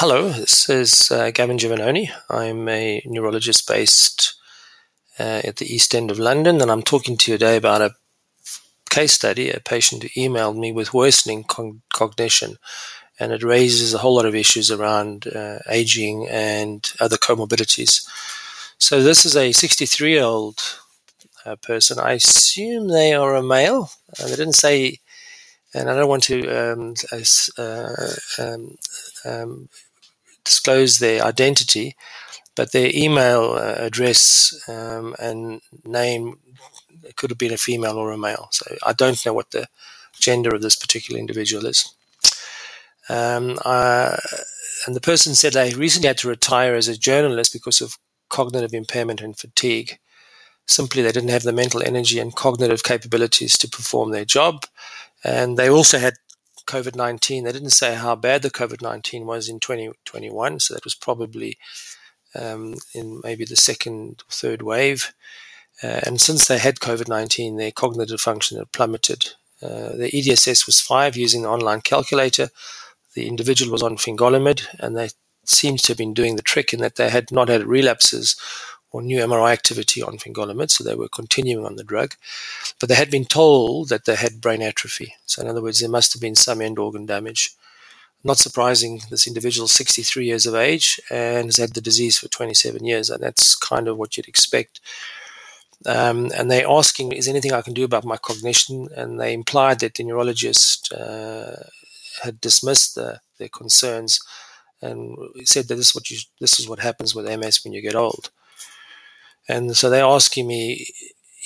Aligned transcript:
hello, 0.00 0.30
this 0.30 0.70
is 0.70 1.10
uh, 1.10 1.30
Gavin 1.30 1.58
Giovannoni. 1.58 2.08
I'm 2.30 2.66
a 2.70 3.02
neurologist 3.04 3.68
based 3.68 4.34
uh, 5.18 5.42
at 5.44 5.56
the 5.56 5.66
East 5.66 5.94
End 5.94 6.10
of 6.10 6.18
London, 6.18 6.62
and 6.62 6.70
I'm 6.70 6.80
talking 6.80 7.18
to 7.18 7.30
you 7.30 7.36
today 7.36 7.58
about 7.58 7.82
a 7.82 7.94
case 8.88 9.12
study, 9.12 9.50
a 9.50 9.60
patient 9.60 10.02
who 10.02 10.08
emailed 10.18 10.56
me 10.56 10.72
with 10.72 10.94
worsening 10.94 11.44
con- 11.44 11.82
cognition, 11.92 12.56
and 13.18 13.30
it 13.30 13.42
raises 13.42 13.92
a 13.92 13.98
whole 13.98 14.14
lot 14.14 14.24
of 14.24 14.34
issues 14.34 14.70
around 14.70 15.26
uh, 15.26 15.58
aging 15.68 16.26
and 16.30 16.94
other 16.98 17.18
comorbidities. 17.18 18.08
So, 18.78 19.02
this 19.02 19.26
is 19.26 19.36
a 19.36 19.52
63 19.52 20.12
year 20.12 20.22
old 20.22 20.78
uh, 21.44 21.56
person. 21.56 21.98
I 21.98 22.12
assume 22.12 22.88
they 22.88 23.12
are 23.12 23.34
a 23.34 23.42
male. 23.42 23.90
Uh, 24.18 24.28
they 24.28 24.36
didn't 24.36 24.54
say 24.54 25.00
and 25.74 25.88
I 25.88 25.94
don't 25.94 26.08
want 26.08 26.24
to 26.24 26.48
um, 26.48 26.94
uh, 27.12 27.84
um, 28.38 28.76
um, 29.24 29.68
disclose 30.44 30.98
their 30.98 31.22
identity, 31.22 31.96
but 32.56 32.72
their 32.72 32.90
email 32.94 33.52
uh, 33.52 33.74
address 33.78 34.54
um, 34.68 35.14
and 35.18 35.60
name 35.84 36.38
could 37.16 37.30
have 37.30 37.38
been 37.38 37.52
a 37.52 37.58
female 37.58 37.96
or 37.96 38.10
a 38.12 38.18
male. 38.18 38.48
So 38.52 38.76
I 38.84 38.92
don't 38.92 39.24
know 39.24 39.32
what 39.32 39.50
the 39.50 39.68
gender 40.18 40.54
of 40.54 40.62
this 40.62 40.76
particular 40.76 41.18
individual 41.18 41.66
is. 41.66 41.94
Um, 43.08 43.58
and 44.86 44.96
the 44.96 45.00
person 45.00 45.34
said 45.34 45.52
they 45.52 45.74
recently 45.74 46.08
had 46.08 46.18
to 46.18 46.28
retire 46.28 46.74
as 46.74 46.88
a 46.88 46.98
journalist 46.98 47.52
because 47.52 47.80
of 47.80 47.98
cognitive 48.28 48.72
impairment 48.72 49.20
and 49.20 49.36
fatigue. 49.36 49.98
Simply, 50.66 51.02
they 51.02 51.12
didn't 51.12 51.30
have 51.30 51.42
the 51.42 51.52
mental 51.52 51.82
energy 51.82 52.18
and 52.18 52.34
cognitive 52.34 52.84
capabilities 52.84 53.58
to 53.58 53.68
perform 53.68 54.10
their 54.10 54.24
job. 54.24 54.66
And 55.24 55.58
they 55.58 55.68
also 55.68 55.98
had 55.98 56.14
COVID 56.70 56.94
19. 56.94 57.44
They 57.44 57.52
didn't 57.52 57.70
say 57.70 57.94
how 57.94 58.14
bad 58.14 58.42
the 58.42 58.50
COVID 58.50 58.80
19 58.80 59.26
was 59.26 59.48
in 59.48 59.58
2021, 59.58 60.60
so 60.60 60.74
that 60.74 60.84
was 60.84 60.94
probably 60.94 61.58
um, 62.34 62.76
in 62.94 63.20
maybe 63.24 63.44
the 63.44 63.56
second 63.56 64.22
or 64.22 64.30
third 64.30 64.62
wave. 64.62 65.12
Uh, 65.82 66.00
and 66.04 66.20
since 66.20 66.46
they 66.46 66.58
had 66.58 66.76
COVID 66.76 67.08
19, 67.08 67.56
their 67.56 67.72
cognitive 67.72 68.20
function 68.20 68.58
had 68.58 68.72
plummeted. 68.72 69.30
Uh, 69.62 69.96
the 69.96 70.10
EDSS 70.12 70.66
was 70.66 70.80
five 70.80 71.16
using 71.16 71.42
the 71.42 71.48
online 71.48 71.80
calculator. 71.80 72.50
The 73.14 73.26
individual 73.26 73.72
was 73.72 73.82
on 73.82 73.96
fingolimod, 73.96 74.66
and 74.78 74.96
they 74.96 75.10
seemed 75.44 75.80
to 75.80 75.92
have 75.92 75.98
been 75.98 76.14
doing 76.14 76.36
the 76.36 76.42
trick 76.42 76.72
in 76.72 76.80
that 76.80 76.96
they 76.96 77.10
had 77.10 77.32
not 77.32 77.48
had 77.48 77.66
relapses 77.66 78.36
or 78.92 79.02
new 79.02 79.18
MRI 79.18 79.52
activity 79.52 80.02
on 80.02 80.18
fingolimod, 80.18 80.70
so 80.70 80.82
they 80.82 80.94
were 80.94 81.08
continuing 81.08 81.64
on 81.64 81.76
the 81.76 81.84
drug. 81.84 82.14
But 82.78 82.88
they 82.88 82.96
had 82.96 83.10
been 83.10 83.24
told 83.24 83.88
that 83.88 84.04
they 84.04 84.16
had 84.16 84.40
brain 84.40 84.62
atrophy. 84.62 85.14
So, 85.26 85.42
in 85.42 85.48
other 85.48 85.62
words, 85.62 85.80
there 85.80 85.88
must 85.88 86.12
have 86.12 86.20
been 86.20 86.34
some 86.34 86.60
end 86.60 86.78
organ 86.78 87.06
damage. 87.06 87.50
Not 88.22 88.36
surprising, 88.36 89.00
this 89.10 89.26
individual 89.26 89.64
is 89.64 89.72
63 89.72 90.26
years 90.26 90.44
of 90.44 90.54
age 90.54 91.00
and 91.10 91.46
has 91.46 91.56
had 91.56 91.72
the 91.72 91.80
disease 91.80 92.18
for 92.18 92.28
27 92.28 92.84
years, 92.84 93.08
and 93.08 93.22
that's 93.22 93.54
kind 93.54 93.88
of 93.88 93.96
what 93.96 94.16
you'd 94.16 94.28
expect. 94.28 94.80
Um, 95.86 96.30
and 96.36 96.50
they're 96.50 96.68
asking, 96.68 97.12
is 97.12 97.28
anything 97.28 97.52
I 97.52 97.62
can 97.62 97.72
do 97.72 97.84
about 97.84 98.04
my 98.04 98.18
cognition? 98.18 98.88
And 98.94 99.18
they 99.18 99.32
implied 99.32 99.80
that 99.80 99.94
the 99.94 100.04
neurologist 100.04 100.92
uh, 100.92 101.56
had 102.22 102.40
dismissed 102.40 102.96
the, 102.96 103.20
their 103.38 103.48
concerns 103.48 104.20
and 104.82 105.16
said 105.44 105.68
that 105.68 105.76
this 105.76 105.90
is 105.90 105.94
what 105.94 106.10
you, 106.10 106.18
this 106.40 106.58
is 106.60 106.68
what 106.68 106.80
happens 106.80 107.14
with 107.14 107.26
MS 107.26 107.64
when 107.64 107.72
you 107.72 107.80
get 107.80 107.94
old. 107.94 108.30
And 109.50 109.76
so 109.76 109.90
they're 109.90 110.04
asking 110.04 110.46
me, 110.46 110.88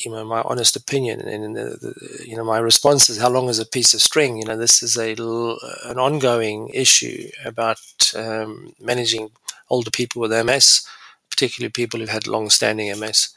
you 0.04 0.10
know, 0.10 0.24
my 0.24 0.42
honest 0.42 0.76
opinion, 0.76 1.20
and 1.20 1.56
the, 1.56 1.64
the, 1.80 2.24
you 2.26 2.36
know, 2.36 2.44
my 2.44 2.58
response 2.58 3.08
is, 3.08 3.18
how 3.18 3.30
long 3.30 3.48
is 3.48 3.58
a 3.58 3.66
piece 3.66 3.94
of 3.94 4.02
string? 4.02 4.36
You 4.36 4.44
know, 4.44 4.56
this 4.56 4.82
is 4.82 4.96
a 4.96 5.10
an 5.90 5.98
ongoing 5.98 6.68
issue 6.74 7.28
about 7.44 7.78
um, 8.16 8.74
managing 8.80 9.30
older 9.70 9.90
people 9.90 10.20
with 10.20 10.46
MS, 10.46 10.86
particularly 11.30 11.70
people 11.70 12.00
who've 12.00 12.08
had 12.08 12.26
long-standing 12.26 12.88
MS. 12.98 13.33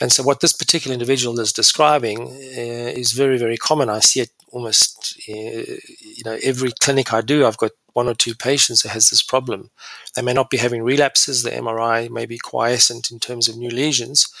And 0.00 0.12
so, 0.12 0.22
what 0.22 0.40
this 0.40 0.52
particular 0.52 0.92
individual 0.92 1.40
is 1.40 1.52
describing 1.52 2.28
uh, 2.28 2.92
is 3.02 3.12
very, 3.12 3.36
very 3.36 3.56
common. 3.56 3.88
I 3.88 3.98
see 3.98 4.20
it 4.20 4.30
almost, 4.52 5.20
uh, 5.28 5.32
you 5.32 6.24
know, 6.24 6.38
every 6.42 6.70
clinic 6.80 7.12
I 7.12 7.20
do. 7.20 7.46
I've 7.46 7.56
got 7.56 7.72
one 7.94 8.08
or 8.08 8.14
two 8.14 8.34
patients 8.34 8.82
that 8.82 8.90
has 8.90 9.10
this 9.10 9.22
problem. 9.22 9.70
They 10.14 10.22
may 10.22 10.32
not 10.32 10.50
be 10.50 10.58
having 10.58 10.82
relapses. 10.82 11.42
The 11.42 11.50
MRI 11.50 12.10
may 12.10 12.26
be 12.26 12.38
quiescent 12.38 13.10
in 13.10 13.18
terms 13.18 13.48
of 13.48 13.56
new 13.56 13.70
lesions, 13.70 14.32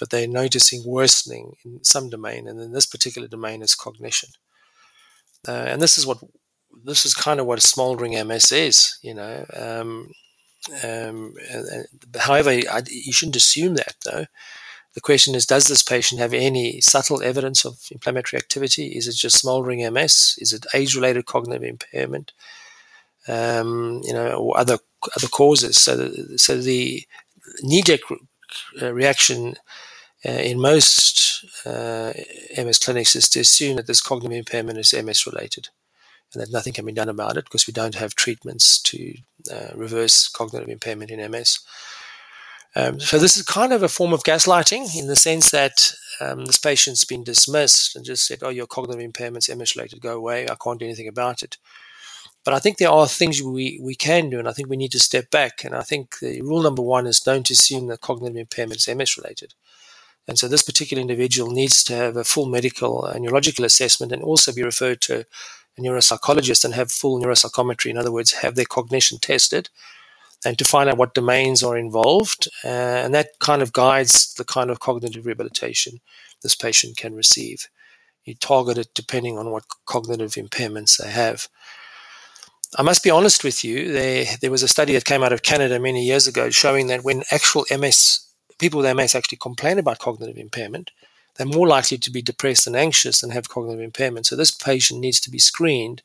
but 0.00 0.10
they're 0.10 0.26
noticing 0.26 0.82
worsening 0.84 1.56
in 1.64 1.84
some 1.84 2.10
domain, 2.10 2.48
and 2.48 2.60
in 2.60 2.72
this 2.72 2.86
particular 2.86 3.28
domain 3.28 3.62
is 3.62 3.76
cognition. 3.76 4.30
Uh, 5.46 5.66
and 5.68 5.80
this 5.80 5.96
is 5.98 6.06
what 6.06 6.18
this 6.84 7.06
is 7.06 7.14
kind 7.14 7.40
of 7.40 7.46
what 7.46 7.62
smoldering 7.62 8.12
MS 8.26 8.52
is, 8.52 8.98
you 9.02 9.14
know. 9.14 9.46
Um, 9.54 10.10
um, 10.82 11.34
however, 12.18 12.50
I, 12.50 12.82
you 12.88 13.12
shouldn't 13.12 13.36
assume 13.36 13.74
that 13.74 13.94
though. 14.04 14.26
The 14.96 15.00
question 15.00 15.36
is, 15.36 15.46
does 15.46 15.66
this 15.66 15.84
patient 15.84 16.20
have 16.20 16.34
any 16.34 16.80
subtle 16.80 17.22
evidence 17.22 17.64
of 17.64 17.78
inflammatory 17.92 18.40
activity? 18.40 18.88
Is 18.88 19.06
it 19.06 19.14
just 19.14 19.38
smoldering 19.38 19.80
MS? 19.92 20.36
Is 20.40 20.52
it 20.52 20.66
age-related 20.74 21.26
cognitive 21.26 21.62
impairment? 21.62 22.32
um, 23.28 24.00
you 24.04 24.12
know, 24.12 24.32
or 24.32 24.58
other 24.58 24.78
other 25.16 25.28
causes. 25.28 25.80
So, 25.80 25.96
the, 25.96 26.38
so 26.38 26.56
the 26.60 27.04
knee-jerk 27.62 28.00
uh, 28.82 28.92
reaction 28.92 29.56
uh, 30.24 30.30
in 30.30 30.60
most 30.60 31.44
uh, 31.64 32.12
MS 32.56 32.78
clinics 32.78 33.14
is 33.14 33.28
to 33.30 33.40
assume 33.40 33.76
that 33.76 33.86
this 33.86 34.00
cognitive 34.00 34.38
impairment 34.38 34.78
is 34.78 34.94
MS 34.94 35.26
related, 35.26 35.68
and 36.32 36.42
that 36.42 36.52
nothing 36.52 36.72
can 36.72 36.86
be 36.86 36.92
done 36.92 37.08
about 37.08 37.36
it 37.36 37.44
because 37.44 37.66
we 37.66 37.72
don't 37.72 37.96
have 37.96 38.14
treatments 38.14 38.80
to 38.82 39.14
uh, 39.52 39.70
reverse 39.74 40.28
cognitive 40.28 40.68
impairment 40.68 41.10
in 41.10 41.30
MS. 41.30 41.60
Um, 42.76 43.00
so 43.00 43.18
this 43.18 43.38
is 43.38 43.42
kind 43.42 43.72
of 43.72 43.82
a 43.82 43.88
form 43.88 44.12
of 44.12 44.22
gaslighting 44.22 44.94
in 44.94 45.06
the 45.06 45.16
sense 45.16 45.50
that 45.50 45.94
um, 46.20 46.44
this 46.44 46.58
patient's 46.58 47.06
been 47.06 47.24
dismissed 47.24 47.96
and 47.96 48.04
just 48.04 48.26
said, 48.26 48.40
"Oh, 48.42 48.50
your 48.50 48.66
cognitive 48.66 49.02
impairment's 49.02 49.48
MS 49.48 49.76
related. 49.76 50.02
Go 50.02 50.14
away. 50.14 50.46
I 50.46 50.56
can't 50.62 50.78
do 50.78 50.84
anything 50.84 51.08
about 51.08 51.42
it." 51.42 51.56
But 52.44 52.52
I 52.52 52.58
think 52.58 52.76
there 52.76 52.90
are 52.90 53.08
things 53.08 53.42
we, 53.42 53.80
we 53.82 53.94
can 53.94 54.28
do, 54.28 54.38
and 54.38 54.46
I 54.46 54.52
think 54.52 54.68
we 54.68 54.76
need 54.76 54.92
to 54.92 55.00
step 55.00 55.30
back. 55.30 55.64
And 55.64 55.74
I 55.74 55.80
think 55.80 56.18
the 56.20 56.42
rule 56.42 56.62
number 56.62 56.82
one 56.82 57.06
is 57.06 57.18
don't 57.18 57.50
assume 57.50 57.86
that 57.88 58.02
cognitive 58.02 58.36
impairment 58.36 58.86
is 58.86 58.94
MS 58.94 59.16
related. 59.16 59.54
And 60.28 60.38
so 60.38 60.46
this 60.46 60.62
particular 60.62 61.00
individual 61.00 61.50
needs 61.50 61.82
to 61.84 61.94
have 61.96 62.16
a 62.16 62.24
full 62.24 62.46
medical 62.46 63.04
and 63.04 63.24
neurological 63.24 63.64
assessment 63.64 64.12
and 64.12 64.22
also 64.22 64.52
be 64.52 64.62
referred 64.62 65.00
to 65.02 65.24
a 65.78 65.80
neuropsychologist 65.80 66.64
and 66.64 66.74
have 66.74 66.92
full 66.92 67.20
neuropsychometry. 67.20 67.90
In 67.90 67.98
other 67.98 68.12
words, 68.12 68.32
have 68.32 68.54
their 68.54 68.64
cognition 68.64 69.18
tested 69.18 69.70
and 70.46 70.56
to 70.58 70.64
find 70.64 70.88
out 70.88 70.96
what 70.96 71.12
domains 71.12 71.64
are 71.64 71.76
involved. 71.76 72.48
Uh, 72.64 72.68
and 73.04 73.12
that 73.12 73.38
kind 73.40 73.62
of 73.62 73.72
guides 73.72 74.32
the 74.34 74.44
kind 74.44 74.70
of 74.70 74.78
cognitive 74.78 75.26
rehabilitation 75.26 76.00
this 76.42 76.54
patient 76.54 76.96
can 76.96 77.16
receive. 77.16 77.68
You 78.24 78.34
target 78.36 78.78
it 78.78 78.94
depending 78.94 79.38
on 79.38 79.50
what 79.50 79.64
cognitive 79.86 80.32
impairments 80.34 80.98
they 80.98 81.10
have. 81.10 81.48
I 82.78 82.82
must 82.82 83.02
be 83.02 83.10
honest 83.10 83.42
with 83.42 83.64
you. 83.64 83.92
There, 83.92 84.24
there 84.40 84.50
was 84.52 84.62
a 84.62 84.68
study 84.68 84.92
that 84.92 85.04
came 85.04 85.24
out 85.24 85.32
of 85.32 85.42
Canada 85.42 85.80
many 85.80 86.04
years 86.04 86.28
ago 86.28 86.50
showing 86.50 86.86
that 86.86 87.02
when 87.02 87.24
actual 87.32 87.64
MS 87.76 88.22
people 88.58 88.80
with 88.80 88.96
MS 88.96 89.14
actually 89.14 89.38
complain 89.38 89.78
about 89.78 89.98
cognitive 89.98 90.38
impairment, 90.38 90.92
they're 91.34 91.46
more 91.46 91.66
likely 91.66 91.98
to 91.98 92.10
be 92.10 92.22
depressed 92.22 92.66
and 92.68 92.76
anxious 92.76 93.22
and 93.22 93.32
have 93.32 93.48
cognitive 93.48 93.82
impairment. 93.82 94.26
So 94.26 94.36
this 94.36 94.52
patient 94.52 95.00
needs 95.00 95.20
to 95.20 95.30
be 95.30 95.38
screened 95.38 96.02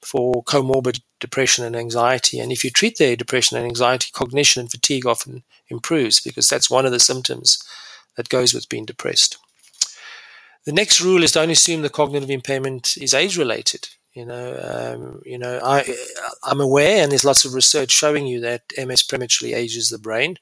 for 0.00 0.42
comorbid 0.44 1.00
depression 1.22 1.64
and 1.64 1.74
anxiety. 1.74 2.38
And 2.38 2.52
if 2.52 2.62
you 2.62 2.70
treat 2.70 2.98
their 2.98 3.16
depression 3.16 3.56
and 3.56 3.64
anxiety, 3.64 4.10
cognition 4.12 4.60
and 4.60 4.70
fatigue 4.70 5.06
often 5.06 5.44
improves 5.68 6.20
because 6.20 6.48
that's 6.48 6.70
one 6.70 6.84
of 6.84 6.92
the 6.92 7.00
symptoms 7.00 7.62
that 8.16 8.28
goes 8.28 8.52
with 8.52 8.68
being 8.68 8.84
depressed. 8.84 9.38
The 10.66 10.72
next 10.72 11.00
rule 11.00 11.22
is 11.22 11.32
don't 11.32 11.50
assume 11.50 11.82
the 11.82 11.88
cognitive 11.88 12.30
impairment 12.30 12.96
is 12.98 13.14
age 13.14 13.38
related. 13.38 13.88
You 14.12 14.26
know, 14.26 14.46
um, 14.62 15.22
you 15.24 15.38
know, 15.38 15.58
I 15.64 15.96
I'm 16.44 16.60
aware, 16.60 17.02
and 17.02 17.10
there's 17.10 17.24
lots 17.24 17.46
of 17.46 17.54
research 17.54 17.90
showing 17.90 18.26
you 18.26 18.40
that 18.40 18.62
MS 18.76 19.04
prematurely 19.04 19.54
ages 19.54 19.88
the 19.88 19.98
brain. 19.98 20.36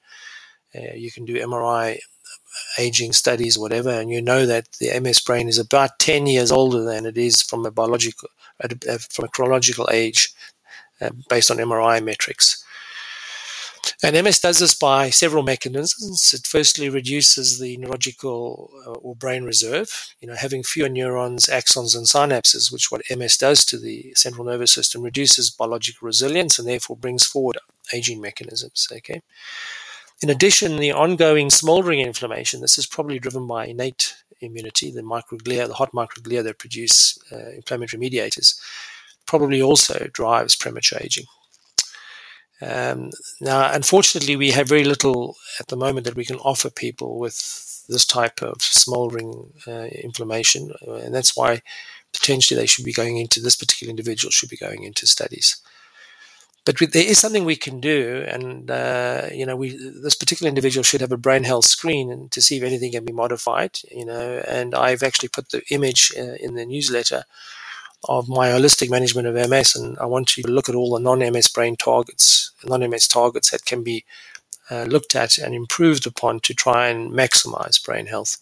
Uh, 0.74 0.94
you 0.94 1.12
can 1.12 1.24
do 1.24 1.34
MRI 1.34 2.00
aging 2.78 3.12
studies, 3.12 3.56
whatever, 3.58 3.90
and 3.90 4.10
you 4.10 4.20
know 4.20 4.44
that 4.44 4.66
the 4.80 4.98
MS 5.00 5.20
brain 5.20 5.48
is 5.48 5.58
about 5.58 5.98
10 6.00 6.26
years 6.26 6.50
older 6.50 6.82
than 6.82 7.06
it 7.06 7.16
is 7.16 7.42
from 7.42 7.64
a 7.64 7.70
biological, 7.70 8.28
from 9.10 9.24
a 9.24 9.28
chronological 9.28 9.88
age, 9.92 10.32
based 11.28 11.50
on 11.50 11.58
MRI 11.58 12.02
metrics. 12.02 12.64
And 14.02 14.16
MS 14.24 14.40
does 14.40 14.60
this 14.60 14.74
by 14.74 15.10
several 15.10 15.42
mechanisms. 15.42 16.32
It 16.34 16.46
firstly 16.46 16.88
reduces 16.88 17.58
the 17.58 17.76
neurological 17.76 18.70
uh, 18.86 18.92
or 18.92 19.14
brain 19.14 19.44
reserve, 19.44 20.14
you 20.20 20.28
know, 20.28 20.34
having 20.34 20.62
fewer 20.62 20.88
neurons, 20.88 21.46
axons, 21.46 21.94
and 21.94 22.06
synapses, 22.06 22.72
which 22.72 22.90
what 22.90 23.02
MS 23.14 23.36
does 23.36 23.64
to 23.66 23.78
the 23.78 24.12
central 24.14 24.46
nervous 24.46 24.72
system, 24.72 25.02
reduces 25.02 25.50
biological 25.50 26.06
resilience 26.06 26.58
and 26.58 26.66
therefore 26.66 26.96
brings 26.96 27.26
forward 27.26 27.58
aging 27.92 28.20
mechanisms. 28.20 28.88
Okay. 28.90 29.22
In 30.22 30.30
addition, 30.30 30.76
the 30.76 30.92
ongoing 30.92 31.50
smoldering 31.50 32.00
inflammation, 32.00 32.60
this 32.60 32.78
is 32.78 32.86
probably 32.86 33.18
driven 33.18 33.46
by 33.46 33.66
innate 33.66 34.14
immunity, 34.40 34.90
the 34.90 35.02
microglia, 35.02 35.66
the 35.66 35.74
hot 35.74 35.92
microglia 35.92 36.42
that 36.42 36.58
produce 36.58 37.18
uh, 37.32 37.50
inflammatory 37.50 38.00
mediators, 38.00 38.60
probably 39.30 39.62
also 39.62 40.08
drives 40.12 40.56
premature 40.56 40.98
aging. 41.00 41.26
Um, 42.60 43.10
now, 43.40 43.72
unfortunately, 43.72 44.34
we 44.34 44.50
have 44.50 44.68
very 44.68 44.82
little 44.82 45.36
at 45.60 45.68
the 45.68 45.76
moment 45.76 46.04
that 46.04 46.16
we 46.16 46.24
can 46.24 46.38
offer 46.38 46.68
people 46.68 47.20
with 47.20 47.36
this 47.88 48.04
type 48.04 48.42
of 48.42 48.60
smoldering 48.60 49.52
uh, 49.68 49.86
inflammation, 50.08 50.72
and 51.04 51.14
that's 51.14 51.36
why 51.36 51.62
potentially 52.12 52.58
they 52.58 52.66
should 52.66 52.84
be 52.84 52.92
going 52.92 53.18
into 53.18 53.40
this 53.40 53.54
particular 53.54 53.88
individual 53.88 54.32
should 54.32 54.50
be 54.50 54.64
going 54.66 54.82
into 54.82 55.06
studies. 55.06 55.62
But 56.64 56.76
there 56.92 57.10
is 57.12 57.20
something 57.20 57.44
we 57.44 57.56
can 57.66 57.80
do, 57.80 58.24
and 58.26 58.68
uh, 58.68 59.28
you 59.32 59.46
know, 59.46 59.56
we 59.56 59.68
this 60.04 60.16
particular 60.16 60.48
individual 60.48 60.82
should 60.82 61.00
have 61.00 61.12
a 61.12 61.24
brain 61.26 61.44
health 61.44 61.66
screen 61.66 62.28
to 62.30 62.42
see 62.42 62.56
if 62.56 62.64
anything 62.64 62.92
can 62.92 63.04
be 63.04 63.22
modified. 63.24 63.78
You 63.90 64.06
know, 64.06 64.42
and 64.48 64.74
I've 64.74 65.04
actually 65.04 65.30
put 65.30 65.50
the 65.50 65.62
image 65.70 66.12
uh, 66.18 66.36
in 66.44 66.56
the 66.56 66.66
newsletter 66.66 67.22
of 68.08 68.28
my 68.28 68.48
holistic 68.48 68.90
management 68.90 69.28
of 69.28 69.34
MS, 69.34 69.76
and 69.76 69.98
I 69.98 70.06
want 70.06 70.36
you 70.36 70.42
to 70.44 70.50
look 70.50 70.68
at 70.68 70.74
all 70.74 70.92
the 70.94 71.00
non-MS 71.00 71.48
brain 71.48 71.76
targets, 71.76 72.52
non-MS 72.64 73.08
targets 73.08 73.50
that 73.50 73.64
can 73.64 73.82
be 73.82 74.04
uh, 74.70 74.84
looked 74.84 75.14
at 75.14 75.36
and 75.36 75.54
improved 75.54 76.06
upon 76.06 76.40
to 76.40 76.54
try 76.54 76.88
and 76.88 77.10
maximize 77.10 77.84
brain 77.84 78.06
health. 78.06 78.36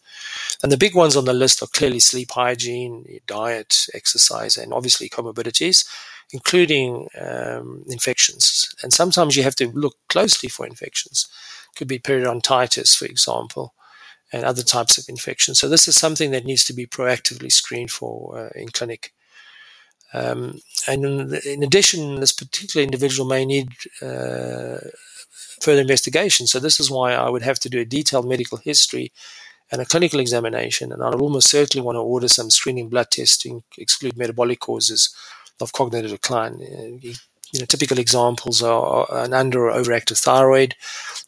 And 0.62 0.70
the 0.70 0.76
big 0.76 0.94
ones 0.94 1.16
on 1.16 1.24
the 1.24 1.32
list 1.32 1.62
are 1.62 1.68
clearly 1.68 2.00
sleep 2.00 2.30
hygiene, 2.32 3.20
diet, 3.26 3.86
exercise, 3.94 4.56
and 4.56 4.72
obviously 4.72 5.08
comorbidities, 5.08 5.86
including 6.32 7.08
um, 7.18 7.84
infections. 7.88 8.68
And 8.82 8.92
sometimes 8.92 9.36
you 9.36 9.42
have 9.42 9.56
to 9.56 9.70
look 9.70 9.96
closely 10.08 10.48
for 10.48 10.66
infections. 10.66 11.28
Could 11.76 11.88
be 11.88 11.98
periodontitis, 11.98 12.96
for 12.96 13.06
example, 13.06 13.74
and 14.32 14.44
other 14.44 14.62
types 14.62 14.98
of 14.98 15.08
infections. 15.08 15.58
So 15.58 15.68
this 15.68 15.88
is 15.88 15.96
something 15.96 16.30
that 16.32 16.44
needs 16.44 16.64
to 16.66 16.74
be 16.74 16.86
proactively 16.86 17.50
screened 17.50 17.90
for 17.90 18.38
uh, 18.38 18.48
in 18.54 18.68
clinic. 18.68 19.12
Um, 20.12 20.60
and 20.86 21.32
in, 21.44 21.62
addition, 21.62 22.20
this 22.20 22.32
particular 22.32 22.82
individual 22.82 23.28
may 23.28 23.44
need 23.44 23.68
uh, 24.00 24.78
further 25.60 25.80
investigation. 25.80 26.46
So 26.46 26.58
this 26.58 26.80
is 26.80 26.90
why 26.90 27.12
I 27.12 27.28
would 27.28 27.42
have 27.42 27.58
to 27.60 27.68
do 27.68 27.80
a 27.80 27.84
detailed 27.84 28.28
medical 28.28 28.58
history 28.58 29.12
and 29.70 29.82
a 29.82 29.86
clinical 29.86 30.20
examination. 30.20 30.92
And 30.92 31.02
I 31.02 31.10
would 31.10 31.20
almost 31.20 31.50
certainly 31.50 31.84
want 31.84 31.96
to 31.96 32.00
order 32.00 32.28
some 32.28 32.50
screening 32.50 32.88
blood 32.88 33.10
tests 33.10 33.36
to 33.38 33.62
exclude 33.76 34.16
metabolic 34.16 34.60
causes 34.60 35.14
of 35.60 35.72
cognitive 35.72 36.12
decline. 36.12 36.54
Uh, 36.62 37.08
you 37.52 37.60
know, 37.60 37.66
typical 37.66 37.98
examples 37.98 38.62
are 38.62 39.06
an 39.10 39.32
under 39.32 39.68
or 39.68 39.72
overactive 39.72 40.18
thyroid, 40.18 40.74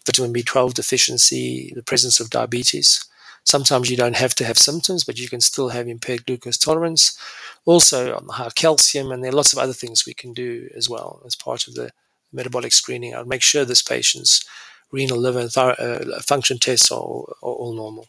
vitamin 0.07 0.33
B12 0.33 0.75
deficiency, 0.75 1.73
the 1.75 1.83
presence 1.83 2.21
of 2.21 2.31
diabetes. 2.31 3.05
Sometimes 3.45 3.91
you 3.91 3.97
don't 3.97 4.17
have 4.17 4.35
to 4.37 4.45
have 4.45 4.59
symptoms, 4.59 5.05
but 5.05 5.19
you 5.19 5.29
can 5.29 5.41
still 5.41 5.71
have 5.71 5.89
impaired 5.89 6.27
glucose 6.27 6.59
tolerance. 6.59 7.19
Also, 7.65 8.15
on 8.15 8.29
high 8.29 8.51
calcium, 8.55 9.11
and 9.11 9.23
there 9.23 9.31
are 9.31 9.37
lots 9.37 9.53
of 9.53 9.59
other 9.59 9.73
things 9.73 10.07
we 10.07 10.15
can 10.15 10.33
do 10.33 10.69
as 10.77 10.89
well 10.89 11.23
as 11.27 11.37
part 11.37 11.67
of 11.67 11.75
the 11.75 11.91
metabolic 12.33 12.73
screening. 12.73 13.15
I'd 13.15 13.27
make 13.27 13.43
sure 13.43 13.65
this 13.65 13.83
patient's 13.83 14.45
renal, 14.93 15.19
liver, 15.19 15.49
uh, 15.57 16.21
function 16.23 16.59
tests 16.59 16.91
are, 16.91 16.97
are, 16.97 17.35
all 17.41 17.75
normal. 17.75 18.07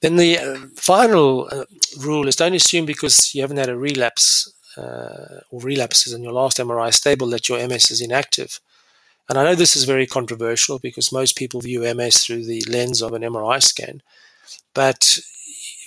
Then 0.00 0.16
the 0.16 0.38
uh, 0.38 0.58
final 0.76 1.48
uh, 1.52 1.64
rule 1.98 2.26
is 2.26 2.36
don't 2.36 2.54
assume 2.54 2.86
because 2.86 3.34
you 3.34 3.40
haven't 3.40 3.58
had 3.58 3.68
a 3.68 3.76
relapse 3.76 4.52
uh, 4.76 5.40
or 5.50 5.60
relapses 5.60 6.12
in 6.12 6.22
your 6.22 6.32
last 6.32 6.58
MRI 6.58 6.92
stable 6.92 7.28
that 7.28 7.48
your 7.48 7.66
MS 7.66 7.90
is 7.90 8.00
inactive. 8.00 8.60
And 9.32 9.38
I 9.38 9.44
know 9.44 9.54
this 9.54 9.76
is 9.76 9.84
very 9.84 10.06
controversial 10.06 10.78
because 10.78 11.10
most 11.10 11.36
people 11.36 11.62
view 11.62 11.80
MS 11.94 12.22
through 12.22 12.44
the 12.44 12.62
lens 12.68 13.00
of 13.00 13.14
an 13.14 13.22
MRI 13.22 13.62
scan. 13.62 14.02
But 14.74 15.20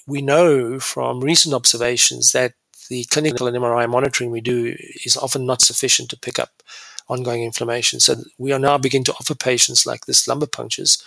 we 0.08 0.24
know 0.24 0.80
from 0.80 1.20
recent 1.20 1.54
observations 1.54 2.32
that 2.32 2.54
the 2.90 3.04
clinical 3.04 3.46
and 3.46 3.56
MRI 3.56 3.88
monitoring 3.88 4.32
we 4.32 4.42
do 4.42 4.76
is 5.06 5.16
often 5.16 5.46
not 5.46 5.62
sufficient 5.62 6.10
to 6.10 6.18
pick 6.18 6.40
up 6.40 6.64
ongoing 7.08 7.44
inflammation. 7.44 8.00
So 8.00 8.16
we 8.40 8.52
are 8.52 8.58
now 8.58 8.80
beginning 8.80 9.04
to 9.04 9.14
offer 9.14 9.36
patients 9.36 9.86
like 9.86 10.08
this 10.08 10.28
lumbar 10.28 10.48
punctures 10.48 11.04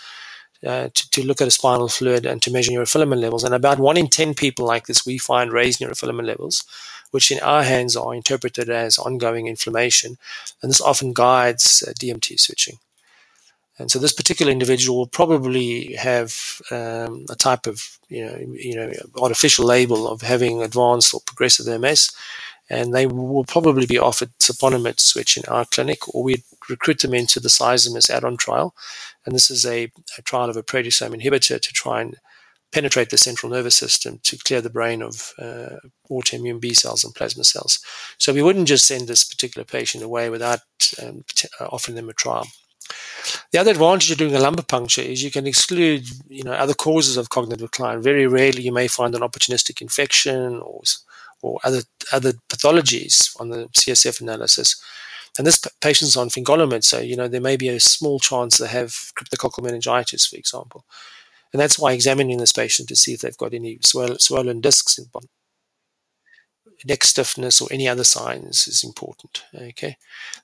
uh, 0.65 0.87
to, 0.93 1.09
to, 1.09 1.23
look 1.25 1.41
at 1.41 1.47
a 1.49 1.51
spinal 1.51 1.89
fluid 1.89 2.25
and 2.25 2.41
to 2.43 2.51
measure 2.51 2.71
neurofilament 2.71 3.19
levels. 3.19 3.43
And 3.43 3.53
about 3.53 3.79
one 3.79 3.97
in 3.97 4.07
10 4.07 4.33
people 4.33 4.65
like 4.65 4.87
this, 4.87 5.05
we 5.05 5.17
find 5.17 5.51
raised 5.51 5.81
neurofilament 5.81 6.25
levels, 6.25 6.63
which 7.11 7.31
in 7.31 7.39
our 7.39 7.63
hands 7.63 7.95
are 7.95 8.13
interpreted 8.13 8.69
as 8.69 8.97
ongoing 8.97 9.47
inflammation. 9.47 10.17
And 10.61 10.69
this 10.69 10.81
often 10.81 11.13
guides 11.13 11.83
uh, 11.87 11.91
DMT 11.93 12.39
switching. 12.39 12.79
And 13.79 13.89
so 13.89 13.97
this 13.97 14.11
particular 14.11 14.51
individual 14.51 14.97
will 14.97 15.07
probably 15.07 15.93
have 15.93 16.61
um, 16.69 17.25
a 17.29 17.35
type 17.35 17.65
of, 17.65 17.97
you 18.09 18.25
know, 18.25 18.37
you 18.37 18.75
know, 18.75 18.91
artificial 19.21 19.65
label 19.65 20.07
of 20.07 20.21
having 20.21 20.61
advanced 20.61 21.13
or 21.13 21.21
progressive 21.25 21.79
MS, 21.79 22.11
and 22.69 22.93
they 22.93 23.07
will 23.07 23.45
probably 23.45 23.85
be 23.85 23.97
offered 23.97 24.31
siponimod 24.39 24.99
switch 24.99 25.37
in 25.37 25.43
our 25.45 25.65
clinic, 25.65 26.13
or 26.13 26.23
we 26.23 26.43
recruit 26.69 26.99
them 26.99 27.13
into 27.13 27.39
the 27.39 27.47
Cyzimus 27.47 28.09
add-on 28.09 28.37
trial. 28.37 28.75
And 29.25 29.33
this 29.33 29.49
is 29.49 29.65
a, 29.65 29.91
a 30.17 30.21
trial 30.23 30.49
of 30.49 30.57
a 30.57 30.63
proteasome 30.63 31.19
inhibitor 31.19 31.59
to 31.59 31.73
try 31.73 32.01
and 32.01 32.17
penetrate 32.71 33.09
the 33.09 33.17
central 33.17 33.51
nervous 33.51 33.75
system 33.75 34.19
to 34.23 34.37
clear 34.37 34.61
the 34.61 34.69
brain 34.69 35.01
of 35.01 35.33
uh, 35.39 35.77
autoimmune 36.09 36.59
B 36.59 36.73
cells 36.73 37.03
and 37.03 37.15
plasma 37.15 37.43
cells. 37.43 37.79
So 38.17 38.33
we 38.33 38.43
wouldn't 38.43 38.67
just 38.67 38.87
send 38.87 39.07
this 39.07 39.23
particular 39.23 39.65
patient 39.65 40.03
away 40.03 40.29
without 40.29 40.61
um, 41.01 41.23
offering 41.61 41.95
them 41.95 42.09
a 42.09 42.13
trial. 42.13 42.47
The 43.51 43.59
other 43.59 43.71
advantage 43.71 44.11
of 44.11 44.17
doing 44.17 44.35
a 44.35 44.39
lumbar 44.39 44.65
puncture 44.65 45.01
is 45.01 45.23
you 45.23 45.31
can 45.31 45.45
exclude, 45.45 46.07
you 46.27 46.43
know, 46.43 46.53
other 46.53 46.73
causes 46.73 47.17
of 47.17 47.29
cognitive 47.29 47.71
decline. 47.71 48.01
Very 48.01 48.27
rarely 48.27 48.63
you 48.63 48.71
may 48.71 48.87
find 48.87 49.13
an 49.15 49.21
opportunistic 49.21 49.81
infection 49.81 50.59
or 50.59 50.81
or 51.41 51.59
other 51.63 51.81
other 52.11 52.33
pathologies 52.49 53.39
on 53.39 53.49
the 53.49 53.67
CSF 53.67 54.21
analysis. 54.21 54.81
And 55.37 55.47
this 55.47 55.61
patient's 55.79 56.17
on 56.17 56.29
fingolimod, 56.29 56.83
so 56.83 56.99
you 56.99 57.15
know 57.15 57.27
there 57.27 57.41
may 57.41 57.55
be 57.55 57.69
a 57.69 57.79
small 57.79 58.19
chance 58.19 58.57
they 58.57 58.67
have 58.67 58.89
cryptococcal 59.15 59.63
meningitis, 59.63 60.25
for 60.25 60.35
example. 60.35 60.85
And 61.51 61.59
that's 61.59 61.79
why 61.79 61.93
examining 61.93 62.37
this 62.37 62.51
patient 62.51 62.89
to 62.89 62.95
see 62.95 63.13
if 63.13 63.21
they've 63.21 63.37
got 63.37 63.53
any 63.53 63.79
swollen 63.81 64.61
discs 64.61 64.97
in 64.97 65.05
bottom 65.11 65.29
neck 66.85 67.03
stiffness 67.03 67.59
or 67.59 67.67
any 67.71 67.87
other 67.87 68.03
signs 68.03 68.67
is 68.67 68.83
important. 68.83 69.43
Okay, 69.53 69.97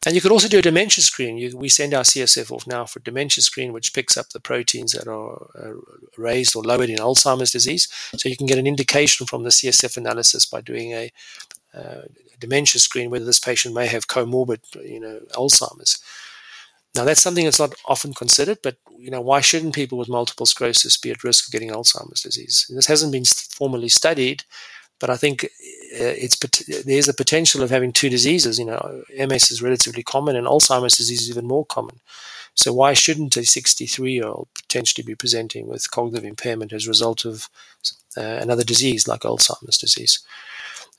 and 0.05 0.15
you 0.15 0.21
could 0.21 0.31
also 0.31 0.47
do 0.47 0.59
a 0.59 0.61
dementia 0.61 1.03
screen. 1.03 1.37
You, 1.37 1.57
we 1.57 1.69
send 1.69 1.93
our 1.93 2.03
CSF 2.03 2.51
off 2.51 2.67
now 2.67 2.85
for 2.85 2.99
a 2.99 3.03
dementia 3.03 3.41
screen, 3.41 3.73
which 3.73 3.93
picks 3.93 4.17
up 4.17 4.29
the 4.29 4.39
proteins 4.39 4.91
that 4.93 5.07
are 5.07 5.47
uh, 5.57 5.73
raised 6.17 6.55
or 6.55 6.63
lowered 6.63 6.89
in 6.89 6.97
Alzheimer's 6.97 7.51
disease. 7.51 7.87
So 8.17 8.29
you 8.29 8.37
can 8.37 8.47
get 8.47 8.57
an 8.57 8.67
indication 8.67 9.25
from 9.25 9.43
the 9.43 9.49
CSF 9.49 9.97
analysis 9.97 10.45
by 10.45 10.61
doing 10.61 10.91
a 10.91 11.11
uh, 11.73 12.01
dementia 12.39 12.79
screen 12.79 13.09
whether 13.09 13.25
this 13.25 13.39
patient 13.39 13.73
may 13.73 13.87
have 13.87 14.07
comorbid, 14.07 14.59
you 14.83 14.99
know, 14.99 15.21
Alzheimer's. 15.33 16.01
Now 16.95 17.03
that's 17.03 17.21
something 17.21 17.43
that's 17.45 17.59
not 17.59 17.75
often 17.85 18.13
considered, 18.13 18.59
but 18.63 18.77
you 18.97 19.11
know 19.11 19.21
why 19.21 19.41
shouldn't 19.41 19.75
people 19.75 19.97
with 19.97 20.09
multiple 20.09 20.45
sclerosis 20.45 20.97
be 20.97 21.11
at 21.11 21.23
risk 21.23 21.47
of 21.47 21.51
getting 21.51 21.69
Alzheimer's 21.69 22.21
disease? 22.21 22.65
This 22.69 22.87
hasn't 22.87 23.11
been 23.11 23.25
formally 23.25 23.89
studied, 23.89 24.43
but 24.99 25.09
I 25.09 25.17
think 25.17 25.43
uh, 25.43 25.47
it's 26.23 26.37
there's 26.85 27.09
a 27.09 27.13
potential 27.13 27.61
of 27.61 27.69
having 27.69 27.91
two 27.91 28.09
diseases. 28.09 28.57
You 28.57 28.65
know, 28.65 29.03
MS 29.17 29.51
is 29.51 29.61
relatively 29.61 30.03
common, 30.03 30.35
and 30.35 30.47
Alzheimer's 30.47 30.97
disease 30.97 31.23
is 31.23 31.29
even 31.29 31.47
more 31.47 31.65
common. 31.65 31.99
So 32.57 32.71
why 32.71 32.93
shouldn't 32.93 33.35
a 33.35 33.41
63-year-old 33.41 34.47
potentially 34.55 35.03
be 35.03 35.13
presenting 35.13 35.67
with 35.67 35.91
cognitive 35.91 36.23
impairment 36.23 36.71
as 36.71 36.85
a 36.85 36.89
result 36.89 37.25
of 37.25 37.49
uh, 38.15 38.21
another 38.21 38.63
disease 38.63 39.09
like 39.09 39.21
Alzheimer's 39.21 39.77
disease? 39.77 40.23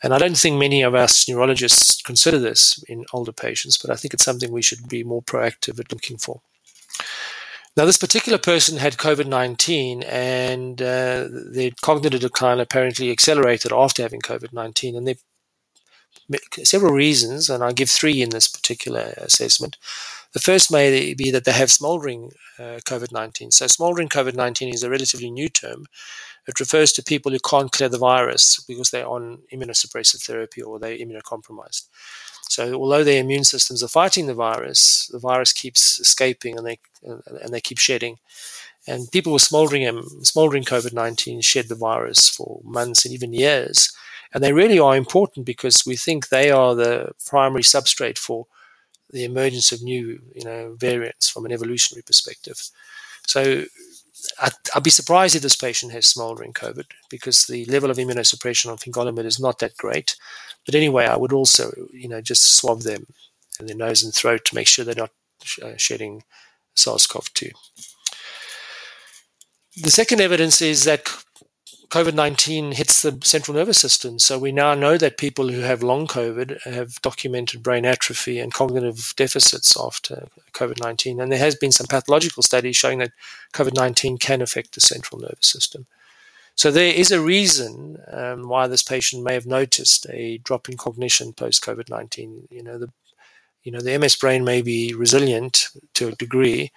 And 0.03 0.13
I 0.13 0.19
don't 0.19 0.37
think 0.37 0.59
many 0.59 0.83
of 0.83 0.95
us 0.95 1.29
neurologists 1.29 2.03
consider 2.03 2.39
this 2.39 2.83
in 2.89 3.07
older 3.13 3.33
patients, 3.33 3.79
but 3.79 3.91
I 3.91 3.97
think 3.97 4.13
it's 4.13 4.25
something 4.25 4.53
we 4.53 4.63
should 4.63 4.89
be 4.89 5.03
more 5.03 5.23
proactive 5.23 5.81
at 5.81 5.93
looking 5.93 6.19
for. 6.19 6.41
Now, 7.77 7.85
this 7.85 7.99
particular 7.99 8.39
person 8.39 8.79
had 8.79 8.97
COVID 8.97 9.27
19 9.27 10.03
and 10.05 10.81
uh, 10.81 11.29
the 11.29 11.75
cognitive 11.83 12.21
decline 12.21 12.59
apparently 12.59 13.11
accelerated 13.11 13.71
after 13.73 14.03
having 14.03 14.21
COVID 14.21 14.53
19. 14.53 14.97
And 14.97 15.07
there 15.07 15.17
are 16.33 16.65
several 16.65 16.95
reasons, 16.95 17.51
and 17.51 17.63
I'll 17.63 17.73
give 17.73 17.91
three 17.91 18.23
in 18.23 18.31
this 18.31 18.49
particular 18.49 19.13
assessment. 19.19 19.77
The 20.37 20.43
first 20.53 20.71
may 20.71 21.15
be 21.15 21.31
that 21.31 21.47
they 21.47 21.53
have 21.53 21.71
smoldering 21.71 22.33
uh, 22.59 22.81
COVID 22.85 23.11
19. 23.11 23.53
So, 23.53 23.67
smoldering 23.69 24.11
COVID 24.11 24.35
19 24.35 24.69
is 24.75 24.83
a 24.83 24.91
relatively 24.91 25.31
new 25.31 25.49
term. 25.49 25.87
It 26.47 26.61
refers 26.61 26.93
to 26.93 27.03
people 27.03 27.33
who 27.33 27.39
can't 27.39 27.73
clear 27.73 27.89
the 27.89 27.97
virus 27.97 28.63
because 28.69 28.91
they're 28.91 29.09
on 29.09 29.39
immunosuppressive 29.51 30.23
therapy 30.23 30.61
or 30.61 30.79
they're 30.79 30.99
immunocompromised. 30.99 31.89
So 32.51 32.75
although 32.75 33.03
their 33.03 33.23
immune 33.23 33.45
systems 33.45 33.83
are 33.83 33.89
fighting 33.89 34.27
the 34.27 34.35
virus, 34.35 35.09
the 35.11 35.19
virus 35.19 35.55
keeps 35.55 35.99
escaping 35.99 36.59
and 36.59 36.67
they 36.67 36.81
and 37.03 37.55
they 37.55 37.63
keep 37.63 37.79
shedding. 37.79 38.19
And 38.87 39.11
people 39.11 39.33
with 39.33 39.41
smoldering 39.41 40.03
smoldering 40.23 40.65
COVID 40.65 40.93
nineteen 40.93 41.41
shed 41.41 41.69
the 41.69 41.75
virus 41.75 42.29
for 42.29 42.61
months 42.63 43.07
and 43.07 43.15
even 43.15 43.33
years. 43.33 43.91
And 44.35 44.45
they 44.45 44.53
really 44.53 44.79
are 44.79 44.97
important 44.97 45.47
because 45.47 45.87
we 45.87 45.97
think 45.97 46.29
they 46.29 46.51
are 46.51 46.75
the 46.75 47.13
primary 47.25 47.63
substrate 47.63 48.19
for 48.19 48.47
the 49.11 49.25
emergence 49.25 49.73
of 49.73 49.83
new, 49.83 50.21
you 50.35 50.45
know, 50.45 50.75
variants 50.79 51.29
from 51.29 51.45
an 51.45 51.53
evolutionary 51.53 52.03
perspective. 52.03 52.61
So 53.27 53.65
I'd, 54.41 54.53
I'd, 54.75 54.83
be 54.83 54.91
surprised 54.91 55.37
if 55.37 55.43
this 55.43 55.57
patient 55.57 55.93
has 55.93 56.07
smoldering 56.07 56.53
COVID 56.53 56.87
because 57.11 57.47
the 57.47 57.65
level 57.67 57.91
of 57.91 57.99
immunosuppression 57.99 58.71
on 58.71 58.79
fingolimod 58.79 59.25
is 59.25 59.41
not 59.41 59.59
that 59.61 59.77
great. 59.77 60.17
But 60.65 60.75
anyway, 60.75 61.07
I 61.07 61.17
would 61.17 61.33
also, 61.33 61.73
you 61.93 62.09
know, 62.09 62.21
just 62.21 62.57
swab 62.57 62.81
them 62.81 63.07
in 63.61 63.67
their 63.67 63.77
nose 63.77 64.03
and 64.03 64.13
throat 64.13 64.45
to 64.47 64.55
make 64.55 64.67
sure 64.67 64.85
they're 64.85 64.95
not 64.95 65.13
uh, 65.63 65.77
shedding 65.77 66.25
SARS-CoV-2. 66.75 67.53
The 69.83 69.91
second 69.91 70.21
evidence 70.21 70.63
is 70.63 70.85
that 70.85 71.09
COVID 71.89 72.15
19 72.15 72.73
hits 72.73 73.03
the 73.03 73.19
central 73.23 73.57
nervous 73.57 73.79
system. 73.79 74.19
So 74.19 74.39
we 74.39 74.53
now 74.53 74.75
know 74.75 74.97
that 74.99 75.19
people 75.19 75.49
who 75.49 75.61
have 75.61 75.83
long 75.83 76.07
COVID 76.07 76.63
have 76.63 77.01
documented 77.03 77.63
brain 77.63 77.85
atrophy 77.85 78.39
and 78.41 78.53
cognitive 78.53 79.13
deficits 79.17 79.77
after 79.79 80.29
COVID 80.53 80.81
19. 80.83 81.21
And 81.21 81.31
there 81.31 81.39
has 81.39 81.55
been 81.55 81.73
some 81.73 81.87
pathological 81.87 82.43
studies 82.43 82.77
showing 82.77 82.99
that 82.99 83.13
COVID 83.53 83.75
19 83.75 84.19
can 84.19 84.43
affect 84.43 84.75
the 84.75 84.81
central 84.81 85.21
nervous 85.21 85.47
system. 85.47 85.87
So 86.57 86.71
there 86.71 86.93
is 86.93 87.13
a 87.13 87.21
reason 87.21 87.99
um, 88.11 88.49
why 88.49 88.67
this 88.67 88.83
patient 88.83 89.23
may 89.23 89.35
have 89.35 89.47
noticed 89.47 90.07
a 90.11 90.39
drop 90.39 90.69
in 90.69 90.77
cognition 90.77 91.35
post 91.35 91.63
COVID 91.63 91.91
19. 91.91 92.49
You 92.51 92.63
know, 92.63 92.79
the 92.79 92.91
you 93.63 93.71
know 93.71 93.81
the 93.81 93.97
MS 93.99 94.17
brain 94.17 94.45
may 94.45 94.63
be 94.63 94.95
resilient 94.95 95.69
to 95.95 96.09
a 96.09 96.13
degree, 96.13 96.73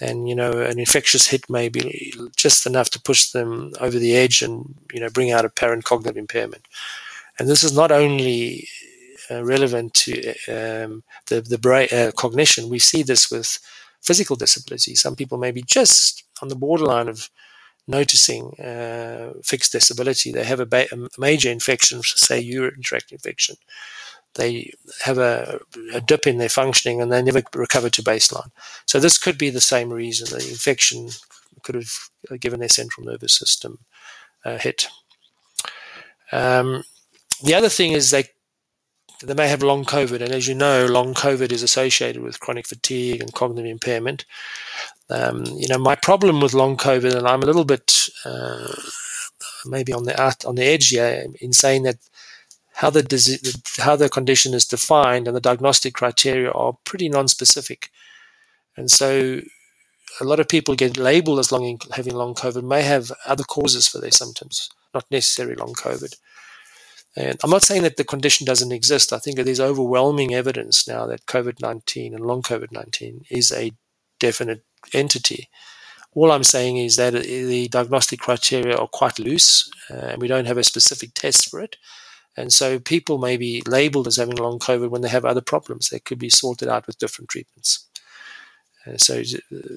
and 0.00 0.28
you 0.28 0.34
know 0.34 0.52
an 0.60 0.78
infectious 0.78 1.26
hit 1.26 1.48
may 1.50 1.68
be 1.68 2.14
just 2.36 2.66
enough 2.66 2.90
to 2.90 3.00
push 3.00 3.30
them 3.30 3.72
over 3.80 3.98
the 3.98 4.16
edge 4.16 4.42
and 4.42 4.74
you 4.92 5.00
know 5.00 5.08
bring 5.10 5.30
out 5.30 5.44
apparent 5.44 5.84
cognitive 5.84 6.16
impairment. 6.16 6.66
And 7.38 7.48
this 7.48 7.62
is 7.62 7.74
not 7.74 7.92
only 7.92 8.68
uh, 9.30 9.44
relevant 9.44 9.94
to 9.94 10.30
um, 10.48 11.02
the 11.26 11.40
the 11.40 11.58
brain 11.58 11.88
uh, 11.92 12.12
cognition. 12.16 12.68
We 12.68 12.78
see 12.78 13.02
this 13.02 13.30
with 13.30 13.58
physical 14.02 14.36
disability. 14.36 14.94
Some 14.94 15.16
people 15.16 15.38
may 15.38 15.50
be 15.50 15.62
just 15.62 16.24
on 16.42 16.48
the 16.48 16.56
borderline 16.56 17.08
of 17.08 17.30
noticing 17.86 18.54
uh, 18.60 19.32
fixed 19.42 19.72
disability. 19.72 20.30
They 20.30 20.44
have 20.44 20.60
a, 20.60 20.66
ba- 20.66 20.88
a 20.92 21.08
major 21.18 21.50
infection 21.50 22.02
say 22.02 22.38
urinary 22.38 22.82
tract 22.82 23.12
infection 23.12 23.56
they 24.34 24.72
have 25.04 25.18
a, 25.18 25.60
a, 25.92 26.00
dip 26.00 26.26
in 26.26 26.38
their 26.38 26.48
functioning 26.48 27.00
and 27.00 27.10
they 27.10 27.22
never 27.22 27.42
recover 27.54 27.90
to 27.90 28.02
baseline. 28.02 28.50
So 28.86 29.00
this 29.00 29.18
could 29.18 29.38
be 29.38 29.50
the 29.50 29.60
same 29.60 29.90
reason. 29.90 30.28
The 30.28 30.48
infection 30.48 31.10
could 31.62 31.74
have 31.74 32.40
given 32.40 32.60
their 32.60 32.68
central 32.68 33.06
nervous 33.06 33.32
system 33.32 33.78
a 34.44 34.58
hit. 34.58 34.88
Um, 36.30 36.84
the 37.42 37.54
other 37.54 37.68
thing 37.68 37.92
is 37.92 38.10
they 38.10 38.24
they 39.22 39.34
may 39.34 39.48
have 39.48 39.64
long 39.64 39.84
COVID, 39.84 40.20
and 40.22 40.32
as 40.32 40.46
you 40.46 40.54
know, 40.54 40.86
long 40.86 41.12
COVID 41.12 41.50
is 41.50 41.64
associated 41.64 42.22
with 42.22 42.38
chronic 42.38 42.68
fatigue 42.68 43.20
and 43.20 43.32
cognitive 43.32 43.68
impairment. 43.68 44.24
Um, 45.10 45.44
you 45.44 45.66
know, 45.66 45.78
my 45.78 45.96
problem 45.96 46.40
with 46.40 46.54
long 46.54 46.76
COVID, 46.76 47.16
and 47.16 47.26
I'm 47.26 47.42
a 47.42 47.46
little 47.46 47.64
bit 47.64 48.08
uh, 48.24 48.72
maybe 49.66 49.92
on 49.92 50.04
the 50.04 50.46
on 50.46 50.54
the 50.54 50.64
edge 50.64 50.88
here 50.88 51.26
in 51.40 51.52
saying 51.52 51.82
that 51.82 51.96
how 52.78 52.90
the 52.90 53.02
disease, 53.02 53.60
how 53.78 53.96
the 53.96 54.08
condition 54.08 54.54
is 54.54 54.64
defined 54.64 55.26
and 55.26 55.36
the 55.36 55.40
diagnostic 55.40 55.94
criteria 55.94 56.48
are 56.52 56.78
pretty 56.84 57.08
non-specific. 57.08 57.90
And 58.76 58.88
so 58.88 59.40
a 60.20 60.24
lot 60.24 60.38
of 60.38 60.48
people 60.48 60.76
get 60.76 60.96
labeled 60.96 61.40
as 61.40 61.50
long, 61.50 61.80
having 61.92 62.14
long 62.14 62.36
COVID 62.36 62.62
may 62.62 62.82
have 62.82 63.10
other 63.26 63.42
causes 63.42 63.88
for 63.88 63.98
their 63.98 64.12
symptoms, 64.12 64.70
not 64.94 65.04
necessarily 65.10 65.56
long 65.56 65.74
COVID. 65.74 66.14
And 67.16 67.36
I'm 67.42 67.50
not 67.50 67.64
saying 67.64 67.82
that 67.82 67.96
the 67.96 68.04
condition 68.04 68.46
doesn't 68.46 68.70
exist. 68.70 69.12
I 69.12 69.18
think 69.18 69.38
that 69.38 69.42
there's 69.42 69.58
overwhelming 69.58 70.32
evidence 70.32 70.86
now 70.86 71.04
that 71.06 71.26
COVID 71.26 71.60
19 71.60 72.14
and 72.14 72.24
long 72.24 72.42
COVID 72.42 72.70
19 72.70 73.24
is 73.28 73.50
a 73.50 73.72
definite 74.20 74.62
entity. 74.94 75.48
All 76.14 76.30
I'm 76.30 76.44
saying 76.44 76.76
is 76.76 76.94
that 76.94 77.12
the 77.12 77.66
diagnostic 77.66 78.20
criteria 78.20 78.76
are 78.76 78.86
quite 78.86 79.18
loose, 79.18 79.68
and 79.90 80.22
we 80.22 80.28
don't 80.28 80.46
have 80.46 80.58
a 80.58 80.62
specific 80.62 81.14
test 81.14 81.50
for 81.50 81.60
it. 81.60 81.76
And 82.38 82.52
so 82.52 82.78
people 82.78 83.18
may 83.18 83.36
be 83.36 83.62
labeled 83.66 84.06
as 84.06 84.16
having 84.16 84.36
long 84.36 84.60
COVID 84.60 84.90
when 84.90 85.02
they 85.02 85.08
have 85.08 85.24
other 85.24 85.40
problems 85.40 85.88
that 85.88 86.04
could 86.04 86.18
be 86.18 86.30
sorted 86.30 86.68
out 86.68 86.86
with 86.86 86.98
different 86.98 87.28
treatments. 87.28 87.84
Uh, 88.86 88.96
so 88.96 89.22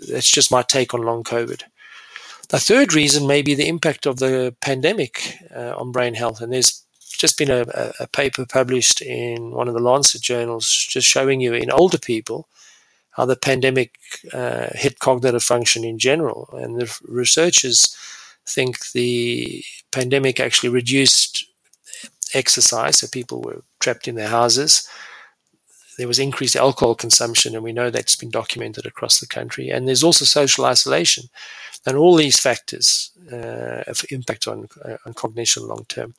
that's 0.10 0.30
just 0.30 0.52
my 0.52 0.62
take 0.62 0.94
on 0.94 1.02
long 1.02 1.24
COVID. 1.24 1.64
The 2.50 2.60
third 2.60 2.94
reason 2.94 3.26
may 3.26 3.42
be 3.42 3.56
the 3.56 3.68
impact 3.68 4.06
of 4.06 4.20
the 4.20 4.56
pandemic 4.62 5.38
uh, 5.56 5.74
on 5.76 5.92
brain 5.92 6.14
health. 6.14 6.40
And 6.40 6.54
there's 6.54 6.86
just 7.18 7.38
been 7.38 7.50
a, 7.50 7.66
a, 8.00 8.08
paper 8.08 8.46
published 8.46 9.02
in 9.02 9.52
one 9.52 9.68
of 9.68 9.74
the 9.74 9.80
Lancet 9.80 10.22
journals 10.22 10.68
just 10.68 11.08
showing 11.08 11.42
you 11.42 11.54
in 11.54 11.72
older 11.72 11.98
people 11.98 12.48
how 13.12 13.26
the 13.26 13.36
pandemic 13.36 13.96
uh, 14.34 14.68
hit 14.74 15.00
cognitive 15.00 15.44
function 15.44 15.84
in 15.84 15.98
general. 15.98 16.50
And 16.54 16.80
the 16.80 17.00
researchers 17.08 17.96
think 18.46 18.92
the 18.92 19.64
pandemic 19.92 20.40
actually 20.40 20.70
reduced 20.70 21.46
exercise, 22.34 23.00
so 23.00 23.08
people 23.08 23.42
were 23.42 23.64
trapped 23.80 24.08
in 24.08 24.16
their 24.16 24.30
houses. 24.30 24.88
There 25.98 26.08
was 26.08 26.20
increased 26.20 26.56
alcohol 26.56 26.96
consumption, 26.96 27.54
and 27.54 27.64
we 27.64 27.74
know 27.74 27.90
that's 27.90 28.16
been 28.16 28.32
documented 28.32 28.86
across 28.86 29.20
the 29.20 29.28
country. 29.28 29.70
And 29.70 29.88
there's 29.88 30.04
also 30.04 30.26
social 30.26 30.66
isolation, 30.66 31.26
and 31.86 31.98
all 31.98 32.16
these 32.16 32.40
factors 32.40 33.12
uh, 33.32 33.84
have 33.86 34.06
impact 34.10 34.48
on 34.48 34.68
uh, 34.84 34.98
on 35.06 35.14
cognition 35.14 35.68
long 35.68 35.86
term. 35.88 36.16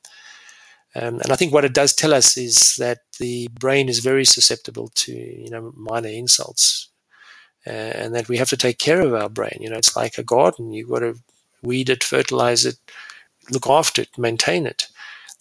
Um, 0.95 1.19
and 1.21 1.31
I 1.31 1.35
think 1.35 1.51
what 1.51 1.65
it 1.65 1.73
does 1.73 1.93
tell 1.93 2.13
us 2.13 2.37
is 2.37 2.75
that 2.77 2.99
the 3.19 3.47
brain 3.59 3.89
is 3.89 3.99
very 3.99 4.25
susceptible 4.25 4.89
to 4.95 5.11
you 5.11 5.49
know 5.49 5.73
minor 5.75 6.09
insults, 6.09 6.89
uh, 7.65 7.69
and 7.69 8.13
that 8.13 8.29
we 8.29 8.37
have 8.37 8.49
to 8.49 8.57
take 8.57 8.77
care 8.77 9.01
of 9.01 9.13
our 9.13 9.29
brain. 9.29 9.57
You 9.59 9.69
know, 9.69 9.77
it's 9.77 9.95
like 9.95 10.17
a 10.17 10.23
garden; 10.23 10.71
you've 10.71 10.89
got 10.89 10.99
to 10.99 11.15
weed 11.63 11.89
it, 11.89 12.03
fertilize 12.03 12.65
it, 12.65 12.75
look 13.51 13.67
after 13.67 14.03
it, 14.03 14.17
maintain 14.17 14.67
it. 14.67 14.87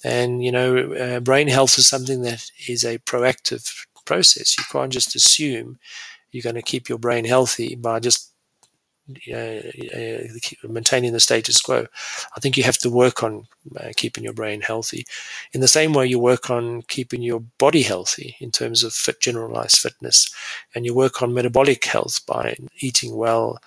And, 0.04 0.42
you 0.44 0.52
know, 0.52 0.92
uh, 0.94 1.20
brain 1.20 1.48
health 1.48 1.78
is 1.78 1.86
something 1.86 2.22
that 2.22 2.50
is 2.68 2.84
a 2.84 2.98
proactive 2.98 3.86
process. 4.04 4.56
You 4.58 4.64
can't 4.70 4.92
just 4.92 5.14
assume 5.14 5.78
you're 6.30 6.42
going 6.42 6.56
to 6.56 6.62
keep 6.62 6.88
your 6.88 6.98
brain 6.98 7.24
healthy 7.24 7.74
by 7.76 8.00
just 8.00 8.32
uh, 9.32 9.34
uh, 9.34 10.68
maintaining 10.68 11.12
the 11.12 11.20
status 11.20 11.60
quo. 11.60 11.86
I 12.36 12.40
think 12.40 12.56
you 12.56 12.62
have 12.62 12.78
to 12.78 12.90
work 12.90 13.22
on 13.22 13.46
uh, 13.78 13.90
keeping 13.96 14.22
your 14.24 14.32
brain 14.32 14.60
healthy 14.60 15.06
in 15.52 15.60
the 15.60 15.68
same 15.68 15.92
way 15.92 16.06
you 16.06 16.18
work 16.18 16.50
on 16.50 16.82
keeping 16.82 17.20
your 17.20 17.40
body 17.58 17.82
healthy 17.82 18.36
in 18.40 18.52
terms 18.52 18.84
of 18.84 18.92
fit, 18.92 19.20
generalized 19.20 19.78
fitness, 19.78 20.32
and 20.74 20.86
you 20.86 20.94
work 20.94 21.20
on 21.20 21.34
metabolic 21.34 21.84
health 21.84 22.24
by 22.26 22.56
eating 22.78 23.16
well, 23.16 23.58